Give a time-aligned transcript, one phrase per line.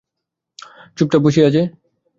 [0.97, 1.61] চুপচাপ বসিয়া যে?